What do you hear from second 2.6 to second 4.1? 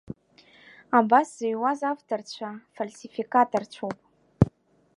фальсификаторцәоуп.